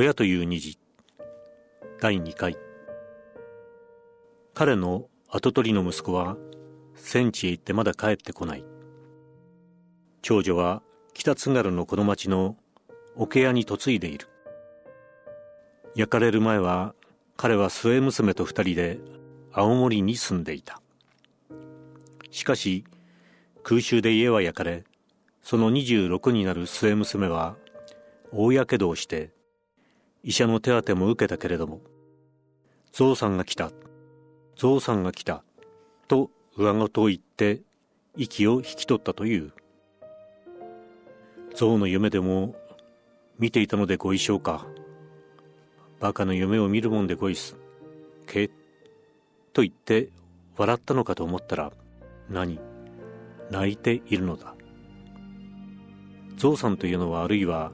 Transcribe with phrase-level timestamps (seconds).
[0.00, 0.78] 親という虹
[2.00, 2.56] 第2回。
[4.54, 6.36] 彼の跡取りの息子は
[6.94, 8.64] 戦地へ行ってまだ帰ってこない。
[10.22, 10.82] 長女は
[11.14, 12.56] 北津軽のこの町の
[13.16, 14.28] 桶屋に嫁いでいる。
[15.96, 16.94] 焼かれる前は
[17.36, 19.00] 彼は末娘と二人で
[19.52, 20.80] 青森に住んでいた。
[22.30, 22.84] しかし
[23.64, 24.84] 空襲で家は焼かれ
[25.42, 27.56] その26になる末娘は
[28.30, 29.36] 大やけどをして
[30.22, 31.80] 医者の手当ても受けたけれども
[32.92, 33.70] ゾウさんが来た
[34.56, 35.44] ゾウさんが来た
[36.08, 37.62] と上ごとを言って
[38.16, 39.52] 息を引き取ったという。
[41.54, 42.56] ゾウの夢でも
[43.38, 44.66] 見ていたのでご一緒か。
[46.00, 47.56] バカの夢を見るもんでごいす
[48.26, 48.48] け
[49.52, 50.08] と言って
[50.56, 51.72] 笑ったのかと思ったら
[52.28, 52.60] 何
[53.50, 54.54] 泣いているのだ。
[56.36, 57.70] ゾウさんというのはあるいは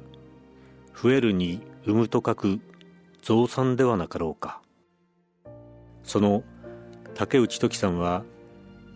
[0.95, 2.61] 増えるに産むと書く
[3.23, 4.61] 増産ではなかろうか。
[6.05, 6.45] その
[7.15, 8.25] 竹内時さんは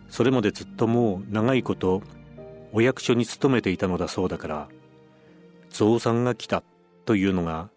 [0.08, 2.02] それまでずっともう長いこと
[2.72, 4.68] お役所に勤めていたのだそうだから
[5.70, 6.62] 増産が来た
[7.04, 7.70] というのが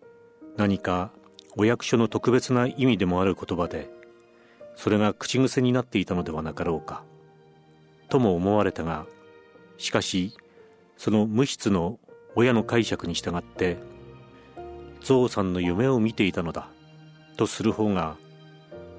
[0.58, 1.12] 何か
[1.56, 3.90] お役所の特別な意味でもある言葉で
[4.76, 7.04] それが口癖になっていたのではなかろうか
[8.10, 9.06] とも思われたが
[9.78, 10.34] しかし
[10.98, 12.00] その無筆の
[12.36, 13.78] 親の解釈に従って
[15.02, 16.68] ゾウさんの夢を見ていたのだ
[17.36, 18.18] とする方が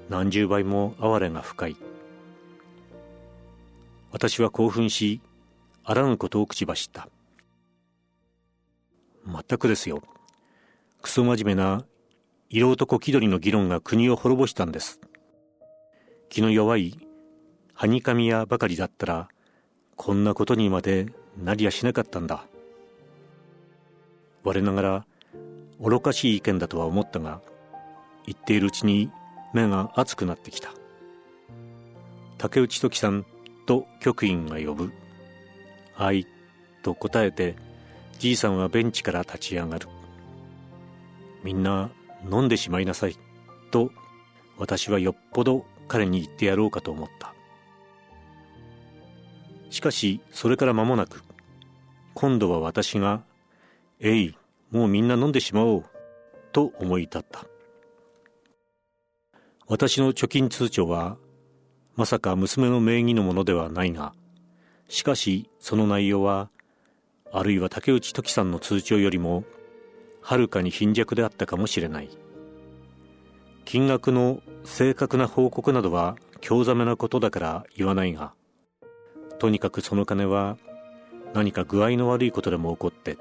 [0.09, 1.77] 何十倍も哀れが深い。
[4.11, 5.21] 私は興奮し
[5.83, 7.07] あらぬことを口走った。
[9.25, 10.03] 全くですよ。
[11.01, 11.85] クソ真面目な
[12.49, 14.99] 色男気取りの議論が国を滅ぼしたんです。
[16.29, 16.99] 気の弱い
[17.73, 19.29] はにかみ屋ばかりだったら
[19.95, 21.07] こんなことにまで
[21.41, 22.45] なりやしなかったんだ。
[24.43, 25.05] 我ながら
[25.83, 27.41] 愚かしい意見だとは思ったが
[28.25, 29.11] 言っているうちに
[29.53, 30.71] 目が熱くなってきた。
[32.37, 33.25] 竹内時さん
[33.65, 34.91] と局員が呼ぶ
[35.93, 36.27] 「はい」
[36.83, 37.55] と答えて
[38.19, 39.87] じいさんはベンチから立ち上がる。
[41.43, 41.89] みんな
[42.31, 43.17] 飲んでしまいなさい
[43.71, 43.91] と
[44.57, 47.33] 私はよっぽど彼に言ってやろうかと思った。
[49.69, 51.23] しかしそれから間もなく
[52.13, 53.23] 今度は私が
[53.99, 54.35] 「えい
[54.73, 55.83] もうみんな飲んでしまおう」
[56.51, 57.45] と思い立った。
[59.67, 61.17] 私の貯金通帳は
[61.95, 64.13] まさか娘の名義のものではないが
[64.89, 66.49] しかしその内容は
[67.31, 69.45] あるいは竹内時さんの通帳よりも
[70.21, 72.09] はるかに貧弱であったかもしれない。
[73.65, 78.33] 金額の正確な報告などは興ざめなことだから言わないが。
[79.39, 80.57] とにかくその金は
[81.33, 83.17] 何か具合の悪いことでも起こって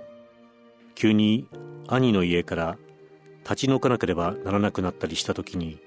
[0.94, 1.48] 急に
[1.88, 2.78] 兄の家から
[3.44, 5.80] 立ち退かなければならなくなったりした時に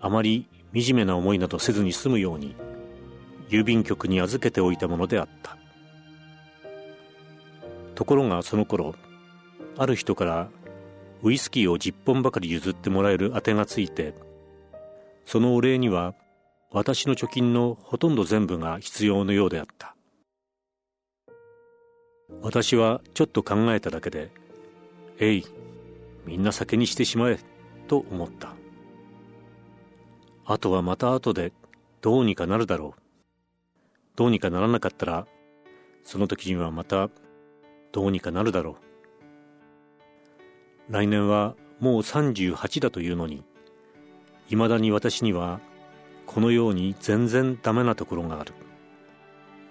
[0.00, 2.54] あまり惨めな思いなどせずに済むように
[3.48, 5.60] 郵便局に預けておいたものであった。
[8.00, 8.94] ところがその頃
[9.76, 10.48] ある人から
[11.22, 14.14] ウイスキーを10本ばかり譲ってもらえるあてがついて
[15.26, 16.14] そのお礼には
[16.72, 19.94] 私の貯金のほとんど全部が必要のようであった。
[22.42, 24.30] 私はちょっと考えただけで
[25.20, 25.44] 「えい
[26.26, 27.38] みんな酒にしてしまえ」
[27.88, 28.54] と思った。
[30.46, 31.52] あとはまた後で
[32.00, 33.00] どうにかなるだろう。
[34.16, 35.26] どうにかならなかったら
[36.02, 37.08] その時にはまた
[37.92, 38.76] どうにかなるだろ
[40.88, 40.92] う。
[40.92, 43.44] 来年はもう38だというのに
[44.48, 45.60] いまだに私には
[46.26, 48.54] このように全然ダメなところがある。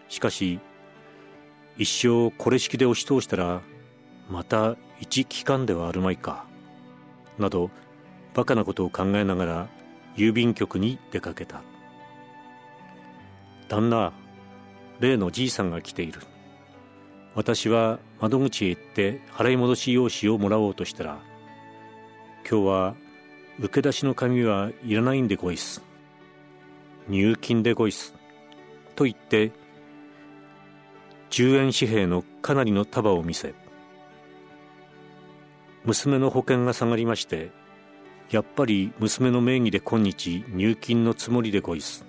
[0.07, 0.59] しかし
[1.79, 3.61] 一生これ式で押し通したら
[4.29, 6.45] また一期間ではあるまいか
[7.37, 7.71] など
[8.33, 9.69] バカなことを考えながら
[10.15, 11.61] 郵便局に出かけた。
[13.69, 14.11] 旦那
[14.99, 16.19] 例のじいさんが来ている。
[17.33, 21.19] 私は窓口へ行って払い戻し用紙をもらおうとしたら
[22.49, 22.95] 今日は
[23.59, 25.81] 受け出しの紙はいらないんでごいす。
[27.07, 28.15] 入金でごいす。
[28.95, 29.51] と言って
[31.29, 33.53] 10円紙幣のかなりの束を見せ
[35.85, 37.51] 娘の保険が下がりまして
[38.29, 42.05] やっぱり娘の名義で今日入金のつもりでごいす。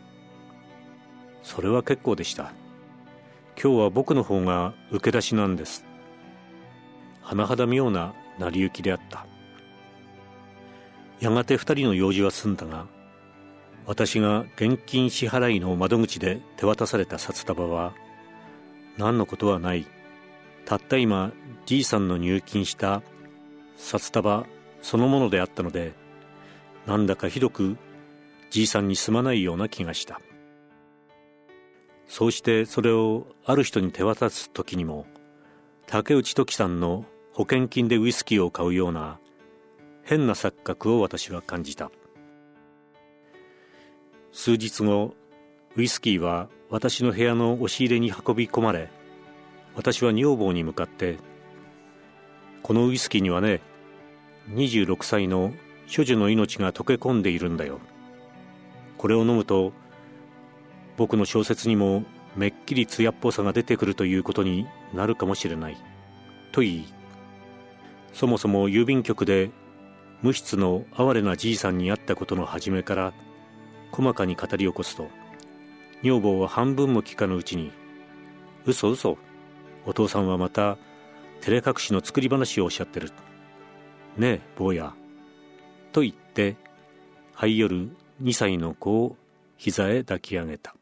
[1.43, 2.52] それは結構でした。
[3.62, 5.87] 今日は僕の方が受け出しなんです。
[7.25, 9.26] 甚だ妙な成り行きであった。
[11.20, 12.87] やがて二人の用事は済んだが
[13.87, 17.94] 私が現金支払いの窓口で手渡された札束は
[18.98, 19.87] 何のことはない。
[20.64, 21.32] たった今
[21.66, 23.02] じいさんの入金した
[23.76, 24.46] 札束
[24.82, 25.94] そのものであったので
[26.87, 27.76] なんだかひどく
[28.50, 30.20] じいさんにすまないような気がした。
[32.06, 35.06] そうしてそれをある人に手渡す時にも
[35.87, 39.19] 竹内時さんの保険金でウイスキーを買うような
[40.02, 41.90] 変な錯覚を私は感じた。
[44.32, 45.14] 数日後
[45.80, 48.90] ウイスキーは私の部屋の押し入れに運び込まれ
[49.74, 51.16] 私は女房に向かって
[52.62, 53.62] 「このウイスキーにはね
[54.50, 55.54] 26歳の
[55.90, 57.80] 処女の命が溶け込んでいるんだよ。
[58.98, 59.72] これを飲むと
[60.98, 62.04] 僕の小説にも
[62.36, 65.78] めっきり艶っぽさが出てくるということになるかもしれない」
[66.52, 66.84] と言い
[68.12, 69.50] そもそも郵便局で
[70.20, 73.14] 無筆の哀れなじいさんに会ったことの初めから
[73.92, 75.08] 細かに語り起こすと
[76.02, 77.73] 女房は半分も聞かぬうちに
[78.64, 79.19] 「嘘嘘
[79.87, 80.79] お父さんはまた
[81.41, 83.11] 照れ隠しの作り話をおっしゃってる」
[84.17, 84.94] 「ねえ坊や」
[85.93, 86.56] と言って
[87.35, 87.91] 灰夜
[88.23, 89.17] 2歳の子を
[89.56, 90.75] 膝へ抱き上げた。